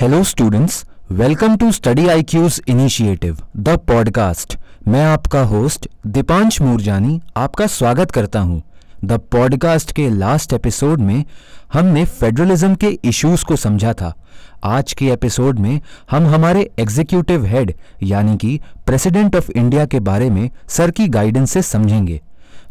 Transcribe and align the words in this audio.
Hello 0.00 0.22
students 0.24 0.84
welcome 1.10 1.56
to 1.56 1.70
study 1.72 2.06
I 2.08 2.22
Q's 2.22 2.60
initiative 2.68 3.36
the 3.56 3.68
podcast 3.88 4.56
मैं 4.88 5.04
आपका 5.04 5.42
host 5.42 5.88
Deepansh 6.06 6.60
Moorjani, 6.60 7.20
आपका 7.36 7.66
स्वागत 7.66 8.10
करता 8.10 8.40
हूँ। 8.40 8.62
द 9.04 9.12
पॉडकास्ट 9.32 9.92
के 9.92 10.08
लास्ट 10.10 10.52
एपिसोड 10.52 11.00
में 11.00 11.24
हमने 11.72 12.04
फेडरलिज्म 12.04 12.74
के 12.74 12.88
इश्यूज़ 13.04 13.44
को 13.44 13.56
समझा 13.56 13.92
था। 13.92 14.12
आज 14.64 14.92
के 14.92 15.10
एपिसोड 15.10 15.58
में 15.58 15.80
हम 16.10 16.26
हमारे 16.26 16.70
एग्जीक्यूटिव 16.78 17.44
हेड 17.44 17.74
यानी 18.02 18.36
कि 18.36 18.60
प्रेसिडेंट 18.86 19.36
ऑफ़ 19.36 19.50
इंडिया 19.50 19.86
के 19.86 20.00
बारे 20.00 20.30
में 20.30 20.48
सर 20.68 20.90
की 20.90 21.08
गाइडेंस 21.08 21.50
से 21.50 21.62
समझेंगे। 21.62 22.20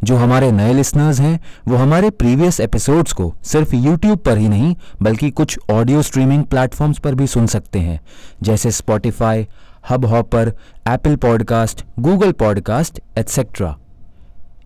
जो 0.04 0.16
हमारे 0.16 0.52
नए 0.52 0.74
लिसनर्स 0.74 1.20
हैं, 1.20 1.40
वो 1.68 1.76
हमारे 1.76 2.10
प्रीवियस 2.10 2.60
एपिसोड्स 2.60 3.14
को 3.14 3.36
सिर्फ़ 3.44 3.76
यूट्यूब 3.76 4.20
पर 4.20 4.38
ही 4.38 4.50
नहीं, 4.50 4.76
बल्कि 5.02 5.32
कुछ 5.32 5.60
ऑडियो 5.72 6.02
स्ट्रीमिंग 6.02 6.44
प्लेटफॉर्म्स 6.44 7.00
पर 7.00 7.16
भी 7.16 7.28
सुन 7.28 7.48
सकते 7.48 7.80
हैं। 7.80 8.00
जैसे 8.44 8.72
Spotify 8.72 9.48
Hubhopper 10.06 10.54
Apple 10.88 11.16
podcast 11.16 11.86
Google 12.00 12.32
podcast 12.32 13.00
etcetera 13.18 13.78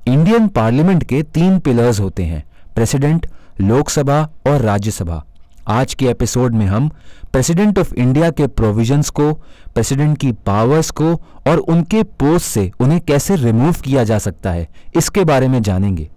Indian 0.08 0.48
parliament 0.48 1.04
के 1.04 1.23
तीन 1.23 1.59
पिलर्स 1.59 1.99
होते 1.99 2.23
हैं 2.23 2.44
प्रेसिडेंट 2.76 3.27
लोकसभा 3.62 4.30
और 4.48 4.62
राज्यसभा 4.62 5.23
आज 5.67 5.94
के 5.94 6.05
एपिसोड 6.05 6.53
में 6.55 6.66
हम 6.66 6.88
प्रेसिडेंट 7.34 7.80
ऑफ़ 7.80 7.94
इंडिया 7.95 8.30
के 8.31 8.45
प्रोविजंस 8.49 9.09
को 9.09 9.31
प्रेसिडेंट 9.73 10.17
की 10.17 10.31
पावर्स 10.45 10.91
को 10.91 11.13
और 11.48 11.57
उनके 11.57 12.03
पोस्ट 12.20 12.45
से 12.45 12.70
उन्हें 12.80 12.99
कैसे 13.02 13.35
रिमूव 13.35 13.76
किया 13.84 14.03
जा 14.03 14.20
सकता 14.20 14.52
है, 14.52 14.67
इसके 14.95 15.23
बारे 15.23 15.48
में 15.48 15.62
जानेंगे। 15.62 16.07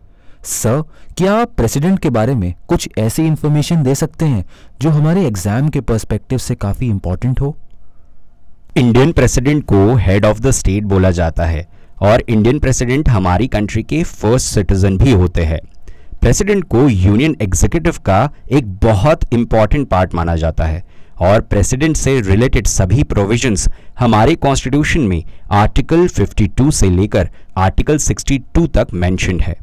सर 0.45 0.83
क्या 1.17 1.35
आप 1.35 1.53
प्रेसिडेंट 1.57 1.99
के 1.99 2.11
बारे 2.11 2.35
में 2.35 2.55
कुछ 2.69 2.89
ऐसी 2.99 3.27
इंफॉर्मेशन 3.27 3.83
दे 3.83 3.95
सकते 3.95 4.25
हैं 4.25 4.45
जो 4.83 4.91
हमारे 4.91 5.27
एग्ज़ाम 5.27 5.69
के 5.69 5.81
पर्सपेक्टिव 5.81 6.39
से 6.39 6.55
काफ़ी 6.57 6.89
इंपॉर्टेंट 6.89 7.41
हो? 7.41 7.57
इंडियन 8.77 9.13
प्रेसिडेंट 9.13 9.65
को 9.65 9.95
हेड 9.97 10.25
ऑफ़ 10.25 10.41
द 10.41 10.51
स्टेट 10.51 10.85
बोला 10.85 11.11
जाता 11.11 11.47
है 11.47 11.67
और 12.03 12.23
इंडियन 12.29 12.59
प्रेसिडेंट 12.59 13.09
हमारी 13.09 13.49
कंट्री 13.49 13.83
के 13.83 14.03
फ़र्स्ट 14.05 14.55
सिटीजन 14.55 14.99
भी 14.99 15.13
होते 15.13 15.45
हैं। 15.45 15.61
प्रेसिडेंट 16.23 16.65
को 16.65 16.89
यूनियन 16.89 17.37
एग्जीक्यूटिव 17.43 17.99
का 18.07 18.19
एक 18.53 18.67
बहुत 18.79 19.21
इंपॉर्टेंट 19.33 19.89
पार्ट 19.89 20.15
माना 20.15 20.35
जाता 20.37 20.65
है 20.65 20.83
और 21.21 21.41
प्रेसिडेंट 21.41 21.97
से 21.97 22.21
रिलेटेड 22.21 22.67
सभी 22.67 23.03
प्रोविजंस 23.03 23.69
हमारे 23.99 24.35
कॉन्स्टिट्यूशन 24.35 25.01
में 25.01 25.23
आर्टिकल 25.51 26.07
52 26.09 26.71
से 26.71 26.91
लेकर 26.91 27.29
आर्टिकल 27.57 27.99
62 27.99 28.67
तक 28.69 28.93
मेंशनड 28.95 29.43
है। 29.43 29.57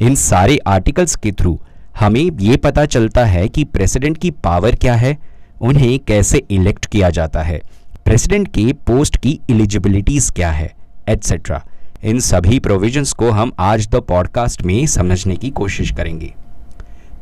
इन 0.00 0.14
सारे 0.14 0.58
आर्टिकल्स 0.66 1.16
के 1.16 1.32
थ्रू 1.32 1.58
हमें 2.00 2.20
ये 2.40 2.56
पता 2.56 2.84
चलता 2.86 3.24
है 3.24 3.48
कि 3.48 3.64
प्रेसिडेंट 3.64 4.18
की 4.18 4.30
पावर 4.44 4.74
क्या 4.74 4.94
है, 4.94 5.16
उन्हें 5.60 5.98
कैसे 5.98 6.42
इलेक्ट 6.50 6.86
किया 6.86 7.10
जाता 7.10 7.42
है, 7.42 7.60
प्रेसिडेंट 8.04 8.48
के 8.48 8.72
पोस्ट 8.86 9.16
की 9.16 9.38
एलिजिबिलिटीज 9.50 10.30
क्या 10.30 10.50
है 10.50 10.72
एटसेट्रा 11.08 11.62
इन 12.04 12.18
सभी 12.20 12.58
प्रोविजंस 12.60 13.12
को 13.12 13.30
हम 13.30 13.52
आज 13.58 13.88
द 13.88 13.94
पॉडकास्ट 13.94 14.62
में 14.62 14.86
समझने 14.86 15.36
की 15.36 15.48
कोशिश 15.50 15.90
करेंगे। 15.90 16.32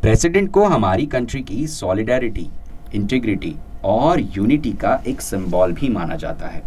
प्रेसिडेंट 0.03 0.51
को 0.51 0.65
हमारी 0.65 1.07
कंट्री 1.07 1.41
की 1.41 1.67
सॉलिडारिटी 1.67 2.47
इंटीग्रिटी 2.95 3.55
और 3.85 4.21
यूनिटी 4.37 4.73
का 4.73 5.03
एक 5.07 5.21
सिंबल 5.21 5.73
भी 5.73 5.89
माना 5.89 6.17
जाता 6.17 6.49
है। 6.49 6.63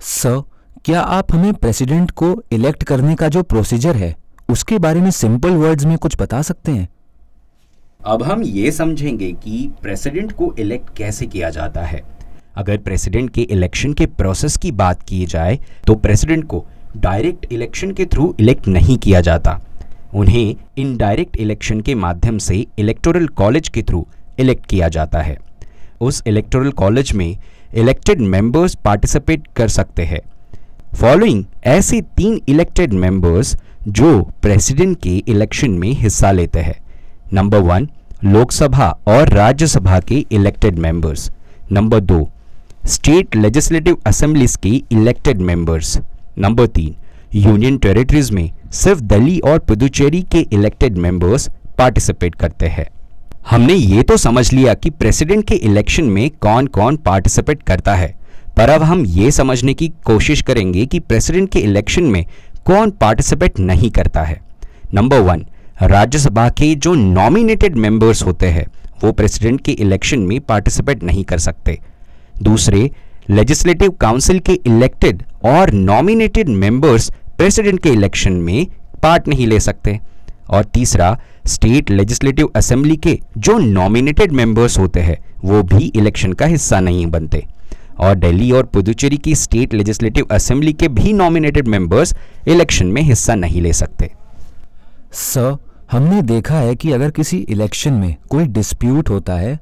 सर 0.00 0.42
क्या 0.84 1.00
आप 1.00 1.32
हमें 1.32 1.54
प्रेसिडेंट 1.54 2.10
को 2.10 2.42
इलेक्ट 2.52 2.84
करने 2.84 3.14
का 3.14 3.28
जो 3.28 3.42
प्रोसीजर 3.42 3.96
है 3.96 4.14
उसके 4.48 4.78
बारे 4.78 5.00
में 5.00 5.10
सिंपल 5.10 5.50
वर्ड्स 5.50 5.84
में 5.84 5.96
कुछ 5.98 6.16
बता 6.20 6.42
सकते 6.42 6.72
हैं? 6.72 6.88
अब 8.06 8.22
हम 8.22 8.42
ये 8.42 8.72
समझेंगे 8.72 9.30
कि 9.32 9.70
प्रेसिडेंट 9.82 10.32
को 10.32 10.54
इलेक्ट 10.58 10.96
कैसे 10.96 11.26
किया 11.26 11.50
जाता 11.50 11.82
है। 11.82 12.02
अगर 12.56 12.78
प्रेसिडेंट 12.78 13.30
के 13.30 13.40
इलेक्शन 13.40 13.92
के 13.92 14.06
प्रोसेस 14.06 14.56
की 14.56 14.72
बात 14.72 15.02
की 15.02 15.24
जाए 15.26 15.58
तो 15.86 15.94
प्रेसिडेंट 15.94 16.44
को 16.44 16.64
डायरेक्ट 16.96 17.52
इलेक्शन 17.52 17.90
के 17.90 18.04
थ्रू 18.04 18.34
इलेक्ट 18.40 18.68
नहीं 18.68 18.96
किया 18.98 19.20
जाता। 19.20 19.60
उन्हें 20.14 20.54
इनडायरेक्ट 20.78 21.36
इलेक्शन 21.36 21.80
के 21.80 21.94
माध्यम 21.94 22.38
से 22.38 22.66
इलेक्टोरल 22.78 23.26
कॉलेज 23.36 23.68
के 23.68 23.82
थ्रू 23.82 24.06
इलेक्ट 24.38 24.66
किया 24.66 24.88
जाता 24.88 25.22
है। 25.22 25.36
उस 26.00 26.22
इलेक्टोरल 26.26 26.70
कॉलेज 26.72 27.12
में 27.12 27.36
इलेक्टेड 27.74 28.20
मेंबर्स 28.20 28.74
पार्टिसिपेट 28.74 29.46
कर 29.56 29.68
सकते 29.68 30.04
हैं। 30.04 30.20
फॉलोइंग 30.94 31.44
ऐसे 31.64 32.00
तीन 32.16 32.40
इलेक्टेड 32.48 32.92
मेंबर्स 32.92 33.56
जो 33.88 34.20
प्रेसिडेंट 34.42 34.96
के 35.02 35.16
इलेक्शन 35.28 35.70
में 35.70 35.92
हिस्सा 35.92 36.32
लेते 36.32 36.58
हैं। 36.58 36.76
नंबर 37.32 37.58
वन 37.62 37.88
लोकसभा 38.24 38.88
और 39.08 39.28
राज्यसभा 39.28 40.00
के 40.00 40.24
इलेक्टेड 40.32 40.78
मेंबर्स 40.78 41.30
नंबर 41.72 42.00
दो 42.00 42.28
स्टेट 42.86 43.36
लेजिस्लेटिव 43.36 43.96
असेंबलीज 44.06 44.56
के 44.56 44.68
इलेक्टेड 44.92 45.40
मेंबर्स 45.40 45.98
नंबर 46.38 46.66
तीन 46.66 46.94
यूनियन 47.34 47.76
टेरिटरीज 47.78 48.30
में 48.30 48.50
सिर्फ़ 48.72 49.00
दिल्ली 49.00 49.38
और 49.40 49.58
पुदुचेरी 49.58 50.22
के 50.22 50.40
इलेक्टेड 50.52 50.98
मेंबर्स 50.98 51.48
पार्टिसिपेट 51.78 52.34
करते 52.34 52.66
हैं। 52.68 52.86
हमने 53.50 53.74
ये 53.74 54.02
तो 54.02 54.16
समझ 54.16 54.52
लिया 54.52 54.74
कि 54.74 54.90
प्रेसिडेंट 54.90 55.46
के 55.48 55.54
इलेक्शन 55.54 56.04
में 56.04 56.30
कौन 56.40 56.66
कौन 56.68 56.96
पार्टिसिपेट 56.96 57.62
करता 57.62 57.94
है, 57.94 58.14
पर 58.56 58.70
अब 58.70 58.82
हम 58.82 59.04
ये 59.06 59.30
समझने 59.30 59.74
की 59.74 59.88
कोशिश 60.04 60.42
करेंगे 60.42 60.86
कि 60.86 61.00
प्रेसिडेंट 61.00 61.50
के 61.52 61.58
इलेक्शन 61.58 62.04
में 62.04 62.24
कौन 62.64 62.90
पार्टिसिपेट 62.90 63.58
नहीं 63.60 63.90
करता 63.90 64.22
है। 64.22 64.40
नंबर 64.94 65.20
वन 65.20 65.44
राज्यसभा 65.82 66.48
के 66.50 66.74
जो 66.76 66.94
नॉमिनेटेड 66.94 67.76
मेंबर्स 67.76 68.22
होते 68.22 68.46
हैं, 68.46 68.66
वो 69.04 69.12
प्रेसिडेंट 69.12 69.60
के 69.60 69.72
इलेक्शन 69.72 70.20
में 70.20 70.40
पार्टिसिपेट 70.40 71.02
नहीं 71.02 71.24
कर 71.24 71.38
सकते। 71.38 71.78
दूसरे 72.42 72.90
लेजिस्लेटिव 73.30 73.90
काउंसिल 73.90 74.38
के 74.38 74.52
इलेक्टेड 74.66 75.22
और 75.44 75.70
नॉमिनेटेड 75.70 76.48
मेंबर्स 76.48 77.10
प्रेसिडेंट 77.36 77.78
के 77.82 77.88
इलेक्शन 77.88 78.32
में 78.32 78.66
पार्ट 79.02 79.28
नहीं 79.28 79.46
ले 79.46 79.60
सकते। 79.60 79.98
और 80.50 80.64
तीसरा 80.64 81.16
स्टेट 81.46 81.90
लेजिस्लेटिव 81.90 82.50
असेंबली 82.56 82.96
के 82.96 83.18
जो 83.38 83.56
नॉमिनेटेड 83.58 84.32
मेंबर्स 84.32 84.78
होते 84.78 85.00
हैं, 85.00 85.16
वो 85.44 85.62
भी 85.62 85.84
इलेक्शन 85.86 86.32
का 86.32 86.46
हिस्सा 86.46 86.80
नहीं 86.80 87.06
बनते। 87.06 87.44
और 87.98 88.14
दिल्ली 88.14 88.50
और 88.50 88.64
पुदुचेरी 88.64 89.16
की 89.16 89.34
स्टेट 89.34 89.74
लेजिस्लेटिव 89.74 90.26
असेंबली 90.30 90.72
के 90.72 90.88
भी 90.88 91.12
नॉमिनेटेड 91.12 91.68
मेंबर्स 91.68 92.14
इलेक्शन 92.48 92.86
में 92.86 93.02
हिस्सा 93.02 93.34
नहीं 93.34 93.62
ले 93.62 93.72
सकते। 93.72 94.10
सर 95.12 95.56
हमने 95.90 96.22
देखा 96.22 96.54
है 96.54 96.74
कि 96.74 96.92
अगर 96.92 97.10
किसी 97.10 97.36
इलेक्शन 97.48 97.92
में 97.92 98.14
कोई 98.30 98.44
डिस्प्यूट 98.48 99.08
होता 99.08 99.34
है 99.34 99.58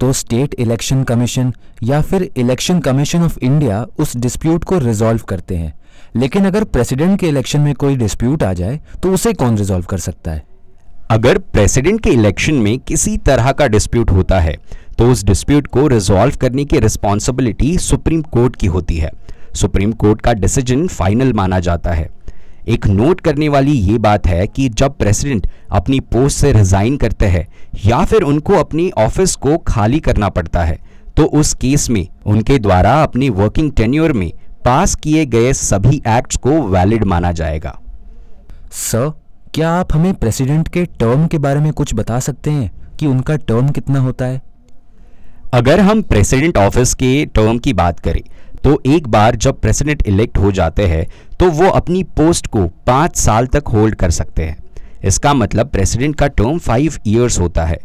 तो 0.00 0.12
स्टेट 0.12 0.54
इलेक्शन 0.58 1.02
कमीशन 1.04 1.52
या 1.82 2.00
फिर 2.00 2.30
इलेक्शन 2.36 2.78
कमीशन 2.80 3.22
ऑफ़ 3.22 3.38
इंडिया 3.38 3.84
उस 3.98 4.16
डिस्प्यूट 4.16 4.64
को 4.64 4.78
रिजॉल्व 4.78 5.22
करते 5.28 5.56
हैं। 5.56 5.72
लेकिन 6.16 6.44
अगर 6.44 6.64
प्रेसिडेंट 6.66 7.18
के 7.20 7.28
इलेक्शन 7.28 7.60
में 7.60 7.74
कोई 7.74 7.96
डिस्प्यूट 7.96 8.42
आ 8.42 8.52
जाए 8.52 8.80
तो 9.02 9.12
उसे 9.12 9.32
कौन 9.32 9.58
रिजॉल्व 9.58 9.84
कर 9.84 9.98
सकता 9.98 10.30
है? 10.30 10.42
अगर 11.10 11.38
प्रेसिडेंट 11.38 12.00
के 12.00 12.10
इलेक्शन 12.10 12.54
में 12.54 12.78
किसी 12.78 13.16
तरह 13.16 13.50
का 13.52 13.66
डिस्प्यूट 13.68 14.10
होता 14.10 14.40
है 14.40 14.56
तो 14.98 15.10
उस 15.10 15.24
डिस्प्यूट 15.24 15.66
को 15.66 15.86
रिजॉल्व 15.88 16.36
करने 16.36 16.64
की 16.64 16.78
रिस्पॉन्सिबिलिटी 16.78 17.76
सुप्रीम 17.78 18.22
कोर्ट 18.22 18.56
की 18.56 18.66
होती 18.66 18.96
है। 18.96 19.10
सुप्रीम 19.54 19.92
कोर्ट 19.92 20.20
का 20.20 20.32
डिसीज़न 20.34 20.86
फाइनल 20.88 21.32
माना 21.32 21.60
जाता 21.60 21.92
है। 21.92 22.08
एक 22.70 22.86
नोट 22.86 23.20
करने 23.20 23.48
वाली 23.48 23.72
ये 23.72 23.98
बात 23.98 24.26
है 24.26 24.46
कि 24.46 24.68
जब 24.68 24.96
प्रेसिडेंट 24.96 25.46
अपनी 25.70 26.00
पोस्ट 26.00 26.38
से 26.38 26.52
रिजाइन 26.52 26.96
करते 26.96 27.26
हैं 27.26 27.46
या 27.86 28.04
फिर 28.04 28.22
उनको 28.22 28.52
अपनी 28.52 28.90
ऑफ़िस 28.90 29.34
को 29.36 29.56
खाली 29.58 30.00
करना 30.00 30.28
पड़ता 30.28 30.64
है 30.64 30.78
तो 31.16 31.24
उस 31.24 31.54
केस 31.54 31.90
में 31.90 32.06
उनके 32.26 32.58
द्वारा 32.58 33.02
अपनी 33.02 33.28
वर्किंग 33.30 33.72
टेन्योर 33.72 34.12
में 34.12 34.32
पास 34.64 34.94
किए 34.94 35.26
गए 35.26 35.52
सभी 35.52 36.02
एक्ट्स 36.08 36.36
को 36.36 36.50
वैलिड 36.62 37.04
माना 37.04 37.32
जाएगा। 37.32 37.78
सर 38.72 39.10
क्या 39.54 39.70
आप 39.70 39.94
हमें 39.94 40.14
प्रेसिडेंट 40.14 40.68
के 40.68 40.84
टर्म 40.84 41.26
के 41.26 41.38
बारे 41.38 41.60
में 41.60 41.72
कुछ 41.72 41.94
बता 41.94 42.18
सकते 42.20 42.50
हैं 42.50 42.70
कि 42.98 43.06
उनका 43.06 43.36
टर्म 43.36 43.68
कितना 43.68 44.00
होता 44.00 44.24
है? 44.24 44.40
अगर 45.52 45.80
हम 45.80 46.02
प्रेसिडेंट 46.02 46.56
ऑफ़िस 46.56 46.94
के 46.94 47.26
टर्म 47.26 47.58
की 47.58 47.72
बात 47.72 48.00
करें 48.00 48.20
तो 48.64 48.80
एक 48.86 49.06
बार 49.08 49.36
जब 49.36 49.60
प्रेसिडेंट 49.60 50.02
इलेक्ट 50.06 50.38
हो 50.38 50.52
जाते 50.52 50.86
हैं 50.86 51.06
तो 51.40 51.50
वो 51.50 51.68
अपनी 51.70 52.02
पोस्ट 52.16 52.46
को 52.46 52.66
पाँच 52.86 53.16
साल 53.16 53.46
तक 53.46 53.68
होल्ड 53.68 53.94
कर 53.94 54.10
सकते 54.10 54.44
हैं। 54.44 54.56
इसका 55.04 55.32
मतलब 55.34 55.68
प्रेसिडेंट 55.68 56.16
का 56.16 56.26
टर्म 56.28 56.58
फाइव 56.58 56.98
ईयर्स 57.06 57.38
होता 57.40 57.64
है। 57.64 57.78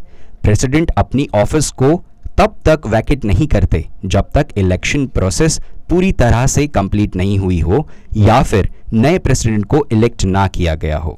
प्रेसिडेंट 0.43 0.91
अपनी 0.97 1.27
ऑफ़िस 1.35 1.69
को 1.73 1.95
तब 2.37 2.55
तक 2.65 2.87
वैकेट 2.87 3.25
नहीं 3.25 3.47
करते, 3.47 3.85
जब 4.05 4.29
तक 4.33 4.47
इलेक्शन 4.57 5.05
प्रोसेस 5.07 5.59
पूरी 5.89 6.11
तरह 6.11 6.45
से 6.47 6.65
कंप्लीट 6.67 7.15
नहीं 7.15 7.37
हुई 7.39 7.59
हो, 7.59 7.87
या 8.17 8.41
फिर 8.43 8.69
नए 8.93 9.19
प्रेसिडेंट 9.19 9.65
को 9.65 9.85
इलेक्ट 9.91 10.25
ना 10.25 10.47
किया 10.47 10.75
गया 10.75 10.97
हो। 10.97 11.17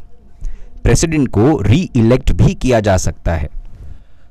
प्रेसिडेंट 0.84 1.28
को 1.30 1.62
री 1.62 1.80
इलेक्ट 1.96 2.32
भी 2.34 2.54
किया 2.56 2.80
जा 2.80 2.98
सकता 2.98 3.34
है। 3.34 3.50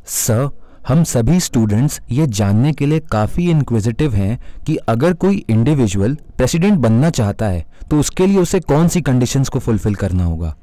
सर 0.07 0.49
हम 0.89 1.03
सभी 1.05 1.39
स्टूडेंट्स 1.41 2.01
ये 2.11 2.27
जानने 2.27 2.73
के 2.73 2.87
लिए 2.87 3.01
काफ़ी 3.13 3.49
इंक्विजिटिव 3.51 4.15
हैं 4.15 4.39
कि 4.67 4.77
अगर 4.89 5.13
कोई 5.13 5.37
इंडिविजुअल 5.51 6.15
प्रेसिडेंट 6.37 6.75
बनना 6.75 7.09
चाहता 7.11 7.47
है 7.47 7.65
तो 7.91 7.99
उसके 8.01 8.27
लिए 8.27 8.39
उसे 8.39 8.61
कौन 8.61 8.89
सी 8.89 9.01
कंडीशंस 9.01 9.49
को 9.49 9.59
फुलफिल 9.59 9.95
करना 9.95 10.25
होगा? 10.25 10.55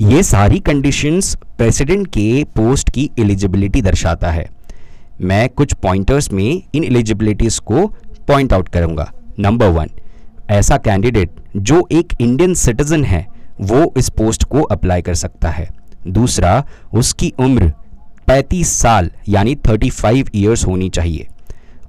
ये 0.00 0.22
सारी 0.22 0.58
कंडीशंस 0.58 1.34
प्रेसिडेंट 1.58 2.06
के 2.08 2.44
पोस्ट 2.56 2.90
की 2.90 3.08
एलिजिबिलिटी 3.18 3.82
दर्शाता 3.82 4.30
है। 4.30 4.48
मैं 5.20 5.48
कुछ 5.48 5.72
पॉइंटर्स 5.74 6.30
में 6.32 6.62
इन 6.74 6.84
एलिजिबिलिटीज 6.84 7.58
को 7.60 7.86
पॉइंट 8.28 8.52
आउट 8.52 8.68
करूँगा। 8.68 9.10
नंबर 9.38 9.68
वन 9.68 9.90
ऐसा 10.50 10.76
कैंडिडेट 10.78 11.40
जो 11.56 11.86
एक 11.92 12.14
इंडियन 12.20 12.54
सिटीजन 12.56 13.04
है, 13.04 13.26
वो 13.60 13.92
इस 13.96 14.08
पोस्ट 14.10 14.44
को 14.44 14.62
अप्लाई 14.62 15.02
कर 15.02 15.14
सकता 15.14 15.50
है। 15.50 15.68
दूसरा, 16.08 16.64
उसकी 16.94 17.32
उम्र 17.40 17.72
35 18.28 18.68
साल, 18.72 19.10
यानी 19.28 19.54
35 19.58 20.30
ईयर्स 20.34 20.66
होनी 20.66 20.88
चाहिए। 20.90 21.26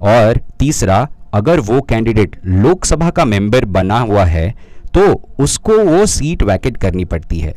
और 0.02 0.40
तीसरा, 0.58 1.06
अगर 1.34 1.60
वो 1.60 1.80
कैंडिडेट 1.80 2.36
लोकसभा 2.46 3.10
का 3.10 3.24
मेंबर 3.24 3.64
बना 3.66 3.98
हुआ 4.00 4.24
है 4.26 4.54
तो 4.94 5.02
उसको 5.40 5.78
वो 5.84 6.04
सीट 6.06 6.42
वैकेट 6.42 6.76
करनी 6.76 7.04
पड़ती 7.04 7.38
है। 7.38 7.54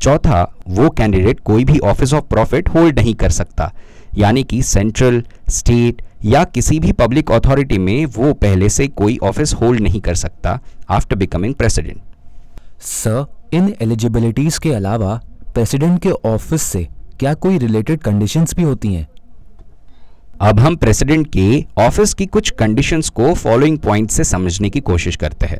चौथा, 0.00 0.42
वो 0.68 0.88
कैंडिडेट 0.90 1.40
कोई 1.40 1.64
भी 1.64 1.78
ऑफ़िस 1.80 2.12
ऑफ़ 2.14 2.24
प्रॉफिट 2.24 2.68
होल्ड 2.68 2.98
नहीं 2.98 3.14
कर 3.14 3.30
सकता। 3.30 3.72
यानी 4.18 4.42
कि 4.44 4.62
सेंट्रल 4.62 5.22
स्टेट 5.48 6.02
या 6.24 6.42
किसी 6.44 6.78
भी 6.80 6.92
पब्लिक 6.92 7.30
अथॉरिटी 7.32 7.78
में 7.78 8.04
वो 8.06 8.32
पहले 8.34 8.68
से 8.68 8.86
कोई 8.88 9.18
ऑफ़िस 9.22 9.54
होल्ड 9.54 9.80
नहीं 9.80 10.00
कर 10.00 10.14
सकता 10.16 10.58
आफ्टर 10.90 11.16
बिकमिंग 11.16 11.54
प्रेसिडेंट 11.54 12.00
सर 12.82 13.24
इन 13.52 13.72
एलिजिबिलिटीज 13.82 14.58
के 14.58 14.72
अलावा 14.72 15.20
प्रेसिडेंट 15.54 16.00
के 16.02 16.10
ऑफ़िस 16.10 16.62
से 16.62 16.86
क्या 17.20 17.32
कोई 17.34 17.56
रिलेटेड 17.58 18.00
कंडीशंस 18.00 18.54
भी 18.54 18.62
होती 18.62 18.92
हैं? 18.94 19.06
अब 20.40 20.60
हम 20.60 20.76
प्रेसिडेंट 20.76 21.26
के 21.26 21.64
ऑफ़िस 21.78 22.12
की 22.14 22.26
कुछ 22.26 22.50
कंडीशंस 22.50 23.08
को 23.08 23.32
फॉलोइंग 23.34 23.78
पॉइंट 23.78 24.10
से 24.10 24.24
समझने 24.24 24.70
की 24.70 24.80
कोशिश 24.80 25.16
करते 25.16 25.46
हैं। 25.46 25.58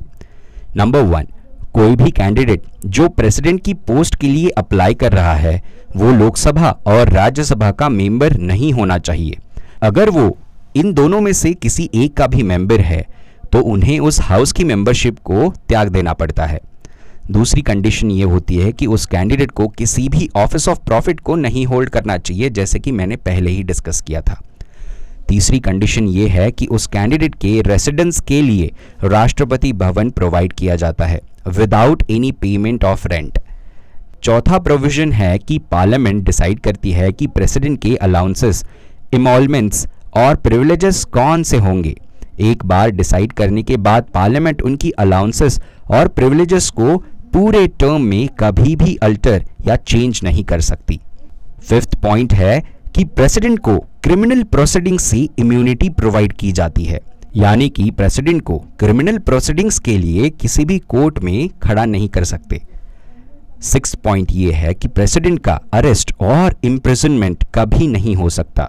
नंबर 0.76 1.02
वन 1.04 1.26
कोई 1.74 1.96
भी 1.96 2.10
कैंडिडेट 2.10 2.62
जो 2.86 3.08
प्रेसिडेंट 3.08 3.60
की 3.64 3.74
पोस्ट 3.74 4.16
के 4.16 4.28
लिए 4.28 4.48
अप्लाई 4.48 4.94
कर 4.94 5.12
रहा 5.12 5.34
है, 5.34 5.62
वो 5.96 6.12
लोकसभा 6.12 6.70
और 6.86 7.08
राज्यसभा 7.08 7.70
का 7.70 7.88
मेंबर 7.88 8.36
नहीं 8.36 8.72
होना 8.72 8.98
चाहिए। 9.00 9.38
अगर 9.82 10.10
वो 10.10 10.36
इन 10.76 10.92
दोनों 10.92 11.20
में 11.20 11.32
से 11.32 11.52
किसी 11.54 11.90
एक 11.94 12.16
का 12.16 12.26
भी 12.26 12.42
मेंबर 12.44 12.80
है 12.80 13.04
तो 13.52 13.60
उन्हें 13.64 13.98
उस 14.00 14.20
हाउस 14.20 14.52
की 14.52 14.64
मेंबरशिप 14.64 15.18
को 15.20 15.52
त्याग 15.68 15.88
देना 15.88 16.12
पड़ता 16.12 16.46
है। 16.46 16.60
दूसरी 17.30 17.62
कंडीशन 17.62 18.10
ये 18.10 18.24
होती 18.24 18.56
है 18.56 18.72
कि 18.72 18.86
उस 18.86 19.04
कैंडिडेट 19.06 19.50
को 19.50 19.66
किसी 19.68 20.08
भी 20.08 20.28
ऑफ़िस 20.36 20.68
ऑफ़ 20.68 20.78
प्रॉफिट 20.78 21.20
को 21.20 21.34
नहीं 21.36 21.64
होल्ड 21.66 21.88
करना 21.88 22.16
चाहिए, 22.18 22.50
जैसे 22.50 22.78
कि 22.78 22.92
मैंने 22.92 23.16
पहले 23.16 23.50
ही 23.50 23.62
डिस्कस 23.62 24.00
किया 24.00 24.20
था। 24.20 24.40
तीसरी 25.28 25.58
कंडीशन 25.58 26.06
ये 26.08 26.28
है 26.28 26.50
कि 26.50 26.66
उस 26.66 26.86
कैंडिडेट 26.86 27.34
के 27.34 27.60
रेसिडेंस 27.62 28.20
के 28.20 28.40
लिए 28.42 28.70
राष्ट्रपति 29.04 29.72
भवन 29.72 30.10
प्रोवाइड 30.10 30.52
किया 30.52 30.76
जाता 30.76 31.06
है 31.06 31.20
without 31.48 32.02
any 32.10 32.32
payment 32.32 32.84
of 32.84 33.06
rent 33.08 33.38
चौथा 34.22 34.58
प्रोविज़न 34.58 35.12
है 35.12 35.36
कि 35.38 35.58
पार्लियामेंट 35.70 36.24
डिसाइड 36.24 36.60
करती 36.60 36.92
है 36.92 37.12
कि 37.12 37.26
प्रेसिडेंट 37.26 37.80
के 37.82 37.94
अलाउंसेस 37.96 38.64
इमॉलमेंट्स 39.14 39.86
और 40.16 40.36
प्रिविलेजेस 40.36 41.04
कौन 41.04 41.42
से 41.42 41.56
होंगे। 41.56 41.94
एक 42.40 42.64
बार 42.66 42.90
डिसाइड 42.90 43.32
करने 43.32 43.62
के 43.62 43.76
बाद 43.76 44.06
पार्लियामेंट 44.14 44.62
उनकी 44.62 44.90
अलाउंसेस 44.90 45.60
और 45.90 46.08
प्रिविलेजेस 46.08 46.68
को 46.70 47.02
पूरे 47.38 47.66
टर्म 47.66 48.02
में 48.02 48.28
कभी 48.28 48.74
भी 48.76 48.94
अल्टर 48.96 49.44
या 49.66 49.74
चेंज 49.76 50.20
नहीं 50.24 50.42
कर 50.44 50.60
सकती। 50.60 50.98
फिफ्थ 51.68 51.94
पॉइंट 51.94 52.32
है 52.32 52.60
कि 52.94 53.04
प्रेसिडेंट 53.04 53.58
को 53.58 53.76
क्रिमिनल 54.02 54.42
प्रोसीडिंग 54.42 54.98
से 54.98 55.18
इम्यूनिटी 55.38 55.88
प्रोवाइड 55.88 56.32
की 56.32 56.50
जाती 56.52 56.84
है। 56.84 57.00
यानी 57.36 57.68
कि 57.68 57.90
प्रेसिडेंट 57.90 58.42
को 58.42 58.58
क्रिमिनल 58.78 59.18
प्रोसीडिंग्स 59.18 59.78
के 59.78 59.96
लिए 59.98 60.30
किसी 60.30 60.64
भी 60.64 60.78
कोर्ट 60.78 61.18
में 61.18 61.48
खड़ा 61.62 61.84
नहीं 61.84 62.08
कर 62.08 62.24
सकते। 62.24 62.60
सिक्स 63.62 63.94
पॉइंट 63.94 64.32
ये 64.32 64.52
है 64.52 64.74
कि 64.74 64.88
प्रेसिडेंट 64.88 65.38
का 65.38 65.60
अरेस्ट 65.72 66.12
और 66.20 66.56
इम्प्रिजनमेंट 66.64 67.44
कभी 67.54 67.86
नहीं 67.86 68.16
हो 68.16 68.30
सकता, 68.30 68.68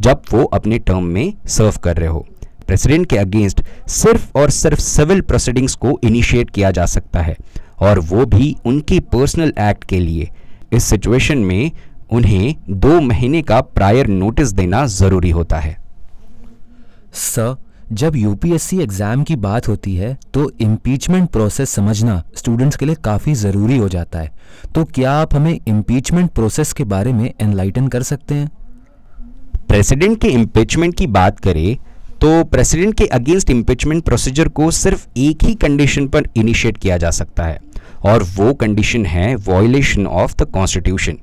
जब 0.00 0.22
वो 0.32 0.44
अपने 0.44 0.78
टर्म 0.78 1.04
में 1.04 1.32
सर्व 1.46 1.78
कर 1.84 1.96
रहे 1.96 2.08
हो। 2.08 2.26
प्रेसिडेंट 2.66 3.06
के 3.06 3.16
अगेंस्ट 3.16 3.62
सिर्फ़ 3.88 4.38
और 4.38 4.50
सिर्फ़ 4.50 4.80
सिविल 4.80 5.20
प्रोसीडिंग्स 5.20 5.74
को 5.74 5.98
इनिशिएट 6.04 6.50
किया 6.50 6.70
जा 6.70 6.86
सकता 6.86 7.20
है। 7.20 7.36
और 7.80 7.98
वो 8.00 8.24
भी 8.26 8.54
उनके 8.66 8.98
पर्सनल 9.12 9.52
एक्ट 9.60 9.84
के 9.84 10.00
लिए। 10.00 10.28
इस 10.72 10.84
सिचुएशन 10.84 11.38
में 11.40 11.70
उन्हें 12.10 12.54
दो 12.70 13.00
महीने 13.02 13.42
का 13.42 13.60
प्रायर 13.60 14.06
नोटिस 14.08 14.52
देना 14.52 14.84
ज़रूरी 14.88 15.30
होता 15.30 15.58
है। 15.58 15.76
सर 17.14 17.56
जब 17.92 18.16
यूपीएससी 18.16 18.78
एग्ज़ाम 18.80 19.22
की 19.24 19.34
बात 19.38 19.68
होती 19.68 19.94
है 19.96 20.16
तो 20.34 20.50
इम्पीचमेंट 20.60 21.28
प्रोसेस 21.30 21.70
समझना 21.70 22.22
स्टूडेंट्स 22.36 22.76
के 22.76 22.86
लिए 22.86 22.94
काफ़ी 23.04 23.34
ज़रूरी 23.36 23.76
हो 23.76 23.88
जाता 23.88 24.18
है। 24.18 24.30
तो 24.74 24.84
क्या 24.86 25.12
आप 25.12 25.34
हमें 25.34 25.58
इम्पीचमेंट 25.58 26.30
प्रोसेस 26.30 26.72
के 26.72 26.84
बारे 26.86 27.12
में 27.12 27.32
एनलाइटन 27.32 27.88
कर 27.88 28.02
सकते 28.04 28.34
हैं? 28.34 28.50
प्रेसिडेंट 29.68 30.20
के 30.20 30.28
इम्पीचमेंट 30.30 30.94
की 30.94 31.06
बात 31.08 31.40
करें 31.40 31.76
तो 32.20 32.44
प्रेसिडेंट 32.46 32.94
के 32.94 33.06
अगेंस्ट 33.06 33.50
इम्पीचमेंट 33.50 34.04
प्रोसीजर 34.04 34.48
को 34.50 34.70
सिर्फ़ 34.72 35.06
एक 35.18 35.44
ही 35.44 35.54
कंडीशन 35.56 36.06
पर 36.08 36.28
इनिशिएट 36.36 36.78
किया 36.78 36.96
जा 36.96 37.10
सकता 37.12 37.44
है। 37.44 37.58
और 38.04 38.22
वो 38.22 38.52
कंडीशन 38.54 39.06
है 39.06 39.34
वॉयलेशन 39.36 40.06
ऑफ़ 40.06 40.34
द 40.36 40.42
कॉन्स्टिट्यूशन 40.42 41.18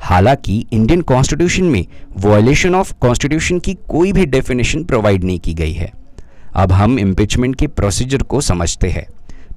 हालाँकि 0.00 0.64
इंडियन 0.72 1.00
कॉन्स्टिट्यूशन 1.00 1.64
में 1.64 1.86
वॉयलेशन 2.16 2.74
ऑफ़ 2.74 2.92
कॉन्स्टिट्यूशन 3.00 3.58
की 3.58 3.74
कोई 3.88 4.12
भी 4.12 4.26
डेफिनेशन 4.26 4.84
प्रोवाइड 4.84 5.24
नहीं 5.24 5.38
की 5.38 5.54
गई 5.54 5.72
है। 5.72 5.90
अब 6.54 6.72
हम 6.72 6.98
इम्पीचमेंट 6.98 7.56
के 7.56 7.66
प्रोसीजर 7.66 8.22
को 8.22 8.40
समझते 8.40 8.88
हैं। 8.88 9.06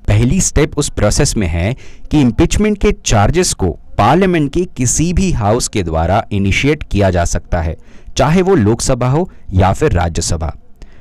पहली 0.08 0.42
स्टेप 0.42 0.78
उस 0.78 0.90
प्रोसेस 0.90 1.36
में 1.38 1.48
है 1.48 1.74
कि 2.12 2.22
इम्पीचमेंट 2.22 2.78
के 2.78 2.92
चार्जेस 3.06 3.54
को 3.54 3.70
पार्लियामेंट 3.98 4.54
के 4.54 4.66
किसी 4.78 5.12
भी 5.14 5.32
हाउस 5.32 5.68
के 5.68 5.84
द्वारा 5.84 6.24
इनिशिएट 6.32 6.84
किया 6.84 7.10
जा 7.10 7.26
सकता 7.26 7.62
है, 7.62 7.78
चाहे 8.18 8.42
वो 8.42 8.56
लोकसभा 8.56 9.10
हो 9.10 9.30
या 9.54 9.74
फिर 9.74 9.92
राज्यसभा। 9.92 10.54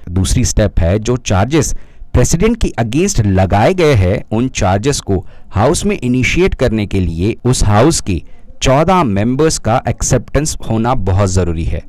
दूसरी 0.08 0.44
स्टेप 0.44 0.80
है 0.80 0.98
जो 0.98 1.16
चार्जेस 1.16 1.74
प्रेसिडेंट 2.14 2.56
के 2.56 2.68
अगेंस्ट 2.68 3.20
लगाए 3.26 3.74
गए 3.74 3.94
हैं 3.94 4.22
उन 4.32 4.48
चार्जेस 4.48 5.00
को 5.00 5.26
हाउस 5.50 5.84
में 5.86 5.98
इनिशिएट 5.98 6.54
करने 6.54 6.86
के 6.86 7.00
लिए 7.00 7.36
उस 7.44 7.64
हाउस 7.64 8.00
के 8.00 8.22
14 8.62 9.04
मेंबर्स 9.04 9.58
का 9.58 9.82
एक्सेप्टेंस 9.88 10.56
होना 10.70 10.94
बहुत 10.94 11.28
ज़रूरी 11.28 11.64
है। 11.64 11.82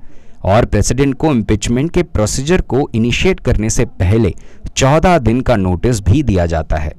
और 0.43 0.65
प्रेसिडेंट 0.65 1.15
को 1.15 1.31
इम्पिचमेंट 1.31 1.91
के 1.91 2.03
प्रोसीजर 2.03 2.61
को 2.61 2.89
इनिशिएट 2.95 3.39
करने 3.39 3.69
से 3.69 3.85
पहले 3.85 4.33
14 4.77 5.17
दिन 5.19 5.41
का 5.41 5.55
नोटिस 5.55 6.01
भी 6.01 6.23
दिया 6.23 6.45
जाता 6.45 6.77
है। 6.77 6.93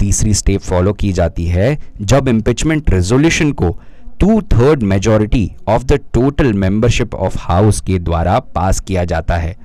तीसरी 0.00 0.34
स्टेप 0.34 0.60
फॉलो 0.60 0.92
की 0.92 1.12
जाती 1.12 1.46
है 1.46 1.78
जब 2.02 2.28
इम्पिचमेंट 2.28 2.90
रेजोल्यूशन 2.90 3.52
को 3.52 3.78
two 4.20 4.40
third 4.42 4.82
majority 4.82 5.50
of 5.68 5.84
the 5.84 5.92
total 5.92 6.52
membership 6.52 7.14
of 7.14 7.36
house 7.38 7.80
के 7.80 7.98
द्वारा 7.98 8.38
पास 8.38 8.80
किया 8.80 9.04
जाता 9.04 9.36
है। 9.36 9.56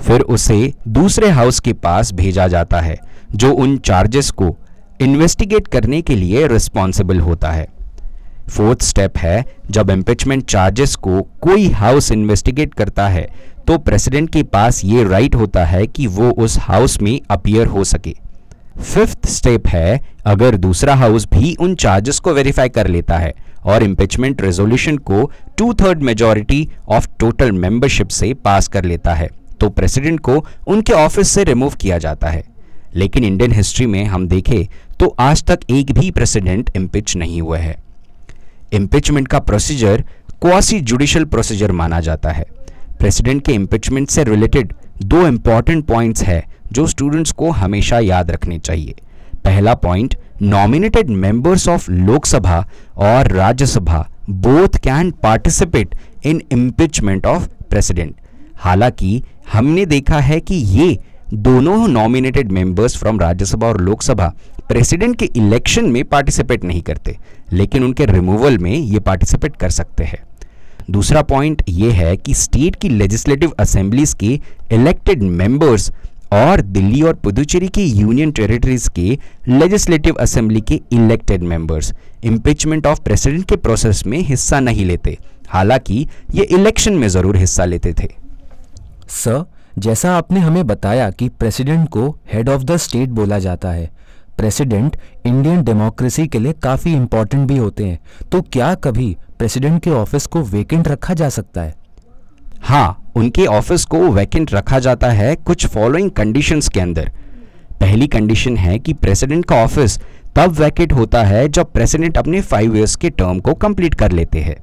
फिर 0.00 0.20
उसे 0.20 0.72
दूसरे 0.88 1.28
हाउस 1.30 1.60
के 1.60 1.72
पास 1.72 2.12
भेजा 2.12 2.46
जाता 2.48 2.80
है, 2.80 2.98
जो 3.34 3.52
उन 3.52 3.76
चार्जेस 3.78 4.30
को 4.30 4.56
इन्वेस्टिगेट 5.00 5.68
करने 5.68 6.00
के 6.02 6.16
लिए 6.16 6.46
रिस्पॉन्सिबल 6.46 7.20
होता 7.20 7.50
है। 7.50 7.66
फोर्थ 8.48 8.82
स्टेप 8.82 9.18
है, 9.18 9.44
जब 9.70 9.90
इम्पिचमेंट 9.90 10.44
चार्जेस 10.44 10.94
को 10.96 11.22
कोई 11.40 11.68
हाउस 11.70 12.10
इन्वेस्टिगेट 12.12 12.74
करता 12.74 13.08
है 13.08 13.28
तो 13.66 13.76
प्रेसिडेंट 13.78 14.30
के 14.30 14.42
पास 14.42 14.84
ये 14.84 15.04
राइट 15.04 15.34
होता 15.34 15.64
है 15.64 15.86
कि 15.86 16.06
वो 16.06 16.30
उस 16.34 16.58
हाउस 16.58 17.00
में 17.02 17.20
अपियर 17.30 17.66
हो 17.66 17.84
सके। 17.84 18.14
फिफ्थ 18.78 19.26
स्टेप 19.26 19.66
है, 19.66 20.00
अगर 20.26 20.56
दूसरा 20.56 20.94
हाउस 20.94 21.26
भी 21.32 21.54
उन 21.60 21.74
चार्जेस 21.74 22.18
को 22.18 22.32
वेरीफाई 22.32 22.68
कर 22.68 22.86
लेता 22.86 23.18
है 23.18 23.32
और 23.64 23.82
इम्पिचमेंट 23.82 24.42
रेजोल्यूशन 24.42 24.96
को 25.00 25.30
two 25.58 25.72
third 25.74 26.02
majority 26.02 26.68
of 26.88 27.08
total 27.20 27.52
membership 27.52 28.08
से 28.08 28.32
पास 28.34 28.68
कर 28.68 28.84
लेता 28.84 29.14
है। 29.14 29.28
तो 29.62 29.68
प्रेसिडेंट 29.68 30.20
को 30.20 30.44
उनके 30.66 30.92
ऑफ़िस 30.92 31.28
से 31.28 31.44
रिमूव 31.44 31.74
किया 31.80 31.98
जाता 31.98 32.28
है। 32.28 32.44
लेकिन 32.94 33.24
इंडियन 33.24 33.52
हिस्ट्री 33.52 33.86
में 33.86 34.04
हम 34.04 34.26
देखें 34.28 34.64
तो 35.00 35.14
आज 35.18 35.42
तक 35.44 35.60
एक 35.70 35.92
भी 35.92 36.10
प्रेसिडेंट 36.10 36.70
इम्पिच 36.76 37.16
नहीं 37.16 37.40
हुआ 37.40 37.58
है। 37.58 37.76
इम्पिचमेंट 38.72 39.28
का 39.28 39.38
प्रोसीजर 39.38 40.04
क्वासी 40.42 40.80
जुडिशियल 40.80 41.24
प्रोसीजर 41.24 41.72
माना 41.72 42.00
जाता 42.00 42.30
है। 42.30 42.44
प्रेसिडेंट 42.98 43.44
के 43.46 43.52
इम्पिचमेंट 43.52 44.08
से 44.08 44.24
रिलेटेड 44.24 44.72
दो 45.02 45.26
इंपॉर्टेंट 45.26 45.84
पॉइंट्स 45.86 46.22
है 46.22 46.44
जो 46.72 46.86
स्टूडेंट्स 46.86 47.32
को 47.32 47.50
हमेशा 47.50 47.98
याद 47.98 48.30
रखने 48.30 48.58
चाहिए। 48.58 48.94
पहला 49.44 49.74
point, 49.74 50.16
nominated 50.42 51.10
members 51.10 51.68
of 51.68 51.90
Lok Sabha 51.90 52.66
और 52.96 53.32
Rajya Sabha 53.32 54.08
both 54.30 54.78
can 54.78 55.10
participate 55.10 55.94
in 56.24 56.42
impeachment 56.52 57.26
of 57.26 57.48
president. 57.70 58.14
हालाँकि 58.62 59.22
हमने 59.52 59.84
देखा 59.86 60.18
है 60.20 60.40
कि 60.40 60.54
ये 60.54 60.98
दोनों 61.34 61.86
नॉमिनेटेड 61.88 62.52
मेंबर्स 62.52 62.96
फ्रॉम 62.96 63.20
राज्यसभा 63.20 63.66
और 63.66 63.80
लोकसभा 63.80 64.32
प्रेसिडेंट 64.68 65.16
के 65.18 65.24
इलेक्शन 65.36 65.84
में 65.84 66.04
पार्टिसिपेट 66.04 66.64
नहीं 66.64 66.82
करते, 66.82 67.16
लेकिन 67.52 67.84
उनके 67.84 68.06
रिमूवल 68.06 68.58
में 68.58 68.70
ये 68.72 68.98
पार्टिसिपेट 69.00 69.56
कर 69.56 69.70
सकते 69.70 70.04
हैं। 70.04 70.22
दूसरा 70.90 71.22
पॉइंट 71.22 71.62
ये 71.68 71.90
है 71.92 72.16
कि 72.16 72.34
स्टेट 72.34 72.76
की 72.76 72.88
लेजिस्लेटिव 72.88 73.52
असेंबलीज 73.58 74.14
के 74.14 74.32
इलेक्टेड 74.72 75.22
मेंबर्स 75.22 75.90
और 76.32 76.60
दिल्ली 76.62 77.02
और 77.02 77.14
पुदुचेरी 77.14 77.68
के 77.68 77.82
यूनियन 77.82 78.30
टेरिटरीज 78.32 78.88
के 78.88 79.18
लेजिस्लेटिव 79.48 80.14
असेंबली 80.20 80.60
के 80.60 80.80
elected 80.92 81.42
members 81.42 81.92
impeachment 82.24 82.86
of 82.86 83.00
president 83.00 83.48
के 83.48 83.56
प्रोसेस 83.58 84.06
में 84.06 84.18
हिस्सा 84.20 84.60
नहीं 84.60 84.84
लेते। 84.84 85.18
हालाँकि 85.48 86.06
ये 86.34 86.44
इलेक्शन 86.44 86.92
में 86.92 87.08
ज़रूर 87.08 87.36
हिस्सा 87.36 87.64
लेते 87.64 87.92
थे। 87.92 88.08
सर 89.12 89.44
जैसा 89.78 90.14
आपने 90.16 90.40
हमें 90.40 90.66
बताया 90.66 91.10
कि 91.10 91.28
प्रेसिडेंट 91.28 91.88
को 91.88 92.08
हेड 92.32 92.48
ऑफ़ 92.48 92.62
द 92.62 92.76
स्टेट 92.76 93.08
बोला 93.08 93.38
जाता 93.38 93.70
है 93.70 93.90
प्रेसिडेंट 94.38 94.96
इंडियन 95.26 95.62
डेमोक्रेसी 95.64 96.26
के 96.26 96.38
लिए 96.38 96.52
काफ़ी 96.52 96.92
इम्पोर्टेंट 96.94 97.46
भी 97.48 97.56
होते 97.56 97.84
हैं। 97.84 97.98
तो 98.32 98.40
क्या 98.42 98.74
कभी 98.74 99.16
प्रेसिडेंट 99.38 99.82
के 99.82 99.90
ऑफ़िस 99.90 100.26
को 100.26 100.42
वेकेंट 100.42 100.88
रखा 100.88 101.14
जा 101.14 101.28
सकता 101.28 101.62
है? 101.62 101.74
हाँ 102.60 103.12
उनके 103.16 103.46
ऑफ़िस 103.46 103.84
को 103.84 103.98
वैकेंट 104.08 104.54
रखा 104.54 104.78
जाता 104.78 105.10
है 105.10 105.34
कुछ 105.36 105.66
फॉलोइंग 105.66 106.10
कंडीशंस 106.10 106.68
के 106.68 106.80
अंदर। 106.80 107.10
पहली 107.80 108.06
कंडीशन 108.06 108.56
है 108.56 108.78
कि 108.78 108.92
प्रेसिडेंट 108.94 109.44
का 109.44 109.62
ऑफ़िस 109.64 109.98
तब 110.36 110.52
वैकेंट 110.52 110.92
होता 110.92 111.24
है 111.24 111.48
जब 111.48 111.72
प्रेसिडेंट 111.72 112.18
अपने 112.18 112.40
फाइव 112.40 112.76
इयर्स 112.76 112.96
के 112.96 113.10
टर्म 113.10 113.40
को 113.40 113.54
कंप्लीट 113.54 113.94
कर 113.94 114.12
लेते 114.12 114.40
हैं। 114.40 114.56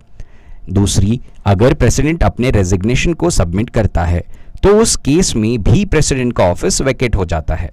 दूसरी, 0.70 1.20
अगर 1.46 1.74
प्रेसिडेंट 1.74 2.24
अपने 2.24 2.52
रेजिग्नेशन 2.52 3.14
को 3.14 3.30
सबमिट 3.30 3.70
करता 3.70 4.04
है 4.06 4.24
तो 4.64 4.76
उस 4.76 4.96
केस 4.96 5.36
में 5.36 5.62
भी 5.64 5.84
प्रेसिडेंट 5.86 6.34
का 6.34 6.44
ऑफ़िस 6.44 6.82
वैकेट 6.82 7.16
हो 7.16 7.26
जाता 7.26 7.56
है। 7.56 7.72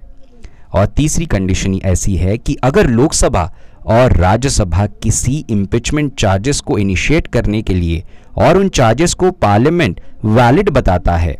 और 0.73 0.85
तीसरी 0.87 1.25
कंडीशन 1.25 1.79
ऐसी 1.85 2.15
है 2.15 2.37
कि 2.37 2.55
अगर 2.63 2.87
लोकसभा 2.87 3.51
और 3.87 4.15
राज्यसभा 4.17 4.85
किसी 5.03 5.43
इम्पिचमेंट 5.49 6.13
चार्जेस 6.19 6.59
को 6.59 6.77
इनिशिएट 6.77 7.27
करने 7.27 7.61
के 7.61 7.73
लिए 7.73 8.03
और 8.37 8.57
उन 8.57 8.69
चार्जेस 8.69 9.13
को 9.13 9.31
पार्लियामेंट 9.31 10.01
वैलिड 10.25 10.69
बताता 10.69 11.15
है, 11.17 11.37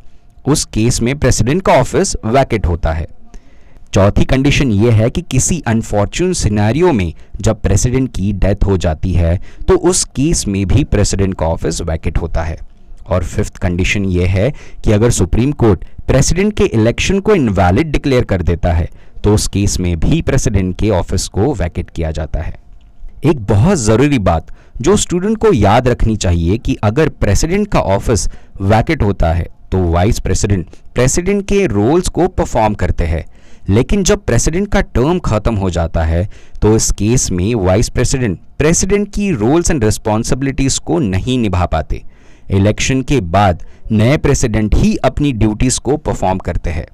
उस 0.47 0.65
केस 0.65 1.01
में 1.01 1.17
प्रेसिडेंट 1.19 1.61
का 1.61 1.73
ऑफ़िस 1.73 2.15
वैकेट 2.25 2.65
होता 2.65 2.93
है। 2.93 3.07
चौथी 3.93 4.25
कंडीशन 4.25 4.71
यह 4.73 4.95
है 4.95 5.09
कि 5.09 5.21
किसी 5.21 5.61
अनफॉर्चून 5.67 6.33
सिनेरियो 6.33 6.91
में 6.93 7.13
जब 7.41 7.61
प्रेसिडेंट 7.61 8.09
की 8.15 8.31
डेथ 8.35 8.65
हो 8.65 8.77
जाती 8.77 9.13
है 9.13 9.39
तो 9.67 9.77
उस 9.89 10.03
केस 10.15 10.47
में 10.47 10.65
भी 10.67 10.83
प्रेसिडेंट 10.83 11.35
का 11.35 11.45
ऑफ़िस 11.45 11.81
वैकेट 11.81 12.17
होता 12.17 12.43
है। 12.43 12.57
और 13.07 13.23
फिफ्थ 13.23 13.57
कंडीशन 13.57 14.05
यह 14.05 14.31
है 14.31 14.51
कि 14.83 14.91
अगर 14.91 15.11
सुप्रीम 15.11 15.51
कोर्ट 15.53 15.85
प्रेसिडेंट 16.07 16.53
के 16.57 16.65
इलेक्शन 16.65 17.19
को 17.19 17.35
इनवैलिड 17.35 17.91
डिक्लेयर 17.91 18.23
कर 18.23 18.41
देता 18.41 18.73
है 18.73 18.87
तो 19.23 19.33
उस 19.33 19.47
केस 19.47 19.79
में 19.79 19.95
भी 19.99 20.21
प्रेसिडेंट 20.21 20.75
के 20.79 20.89
ऑफ़िस 20.89 21.27
को 21.27 21.53
वैकेट 21.53 21.89
किया 21.89 22.11
जाता 22.11 22.41
है। 22.41 22.55
एक 23.25 23.39
बहुत 23.45 23.77
ज़रूरी 23.77 24.19
बात 24.21 24.51
जो 24.81 24.95
स्टूडेंट 24.97 25.37
को 25.37 25.51
याद 25.53 25.87
रखनी 25.87 26.15
चाहिए 26.15 26.57
कि 26.57 26.75
अगर 26.83 27.09
प्रेसिडेंट 27.11 27.67
का 27.67 27.79
ऑफ़िस 27.79 28.27
वैकेट 28.61 29.03
होता 29.03 29.33
है 29.33 29.47
तो 29.71 29.83
वाइस 29.91 30.19
प्रेसिडेंट 30.19 30.67
प्रेसिडेंट 30.95 31.43
के 31.47 31.65
रोल्स 31.67 32.07
को 32.09 32.27
परफॉर्म 32.27 32.73
करते 32.73 33.05
हैं। 33.05 33.25
लेकिन 33.69 34.03
जब 34.03 34.23
प्रेसिडेंट 34.25 34.67
का 34.71 34.81
टर्म 34.81 35.19
खत्म 35.19 35.55
हो 35.55 35.69
जाता 35.69 36.03
है 36.03 36.27
तो 36.61 36.75
इस 36.75 36.91
केस 36.91 37.29
में 37.31 37.53
वाइस 37.55 37.89
प्रेसिडेंट 37.89 38.39
प्रेसिडेंट 38.57 39.07
की 39.13 39.31
रोल्स 39.31 39.71
एंड 39.71 39.83
रिस्पॉन्सिबिलिटीज 39.83 40.77
को 40.79 40.99
नहीं 40.99 41.37
निभा 41.37 41.65
पाते। 41.65 42.01
इलेक्शन 42.49 43.01
के 43.01 43.19
बाद 43.21 43.63
नए 43.91 44.17
प्रेसिडेंट 44.17 44.75
ही 44.75 44.95
अपनी 44.95 45.31
ड्यूटीज़ 45.33 45.79
को 45.79 45.97
परफॉर्म 45.97 46.37
करते 46.39 46.69
हैं। 46.69 46.85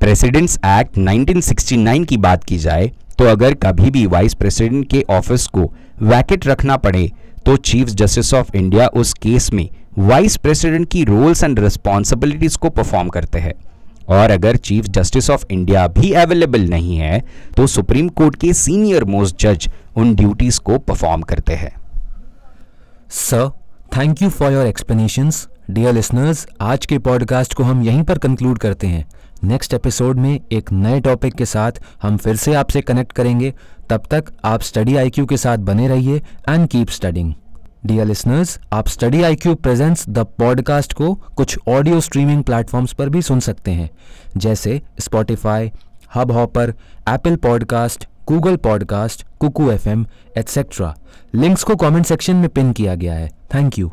प्रेसिडेंट्स 0.00 0.58
एक्ट 0.66 0.98
1969 0.98 2.04
की 2.04 2.16
बात 2.18 2.44
की 2.44 2.58
जाए 2.58 2.90
तो 3.18 3.24
अगर 3.24 3.54
कभी 3.54 3.90
भी 3.90 4.06
वाइस 4.06 4.34
प्रेसिडेंट 4.34 4.88
के 4.90 5.04
ऑफ़िस 5.10 5.46
को 5.46 5.72
वैकेट 6.02 6.46
रखना 6.46 6.76
पड़े 6.76 7.10
तो 7.46 7.56
चीफ 7.56 7.88
जस्टिस 7.90 8.32
ऑफ़ 8.34 8.56
इंडिया 8.56 8.86
उस 8.94 9.12
केस 9.12 9.52
में 9.52 9.68
वाइस 9.98 10.36
प्रेसिडेंट 10.36 10.88
की 10.90 11.04
रोल्स 11.04 11.42
एंड 11.44 11.60
रिस्पॉन्सिबिलिटीज 11.60 12.56
को 12.56 12.70
परफॉर्म 12.70 13.08
करते 13.08 13.38
हैं। 13.38 13.54
और 14.08 14.30
अगर 14.30 14.56
चीफ 14.56 14.84
जस्टिस 14.86 15.28
ऑफ़ 15.30 15.44
इंडिया 15.50 15.86
भी 15.88 16.12
अवेलेबल 16.14 16.68
नहीं 16.70 16.96
है 16.96 17.22
तो 17.56 17.66
सुप्रीम 17.66 18.08
कोर्ट 18.10 18.36
के 18.36 18.52
सीनियर 18.54 19.04
मोस्ट 19.04 19.40
जज 19.40 19.68
उन 19.96 20.14
ड्यूटीज़ 20.14 20.60
को 20.60 20.78
परफॉर्म 20.78 21.22
करते 21.22 21.54
हैं। 21.54 21.72
Sir 23.10 23.50
thank 23.96 24.22
you 24.22 24.28
for 24.30 24.52
your 24.52 24.66
explanations 24.66 25.48
dear 25.70 25.92
listeners 25.92 26.46
आज 26.60 26.86
के 26.86 26.98
पॉडकास्ट 26.98 27.54
को 27.54 27.62
हम 27.62 27.82
यहीं 27.82 28.02
पर 28.02 28.18
कंक्लूड 28.18 28.58
करते 28.58 28.86
हैं। 28.86 29.04
नेक्स्ट 29.44 29.74
एपिसोड 29.74 30.18
में 30.18 30.40
एक 30.52 30.72
नए 30.72 31.00
टॉपिक 31.00 31.34
के 31.34 31.44
साथ 31.46 31.72
हम 32.02 32.16
फिर 32.16 32.36
से 32.36 32.54
आपसे 32.54 32.80
कनेक्ट 32.80 33.12
करेंगे। 33.12 33.52
तब 33.90 34.02
तक 34.10 34.24
आप 34.44 34.62
स्टडी 34.62 34.96
आईक्यू 34.96 35.26
के 35.26 35.36
साथ 35.36 35.58
बने 35.58 35.88
रहिए 35.88 36.18
and 36.48 36.68
keep 36.68 36.88
studying 36.88 37.32
dear 37.86 38.06
listeners 38.06 38.58
आप 38.72 38.88
study 38.88 39.22
I 39.22 39.34
Q 39.34 39.54
presents 39.54 40.08
the 40.08 40.26
podcast 40.38 40.92
को 40.92 41.14
कुछ 41.14 41.58
ऑडियो 41.68 42.00
स्ट्रीमिंग 42.00 42.42
प्लेटफॉर्म्स 42.44 42.92
पर 42.92 43.08
भी 43.08 43.22
सुन 43.22 43.40
सकते 43.40 43.70
हैं। 43.70 43.90
जैसे 44.36 44.80
Spotify 45.00 45.72
Hubhopper 46.32 46.74
Apple 47.08 47.36
podcast 47.36 48.08
Google 48.28 48.56
podcast 48.56 49.26
Kuku 49.40 49.70
F 49.70 49.88
M 49.88 50.06
links 51.34 51.62
को 51.62 51.76
कमेंट 51.76 52.06
सेक्शन 52.06 52.36
में 52.36 52.48
पिन 52.48 52.72
किया 52.72 52.94
गया 52.94 53.14
है. 53.14 53.28
Thank 53.54 53.78
you 53.78 53.92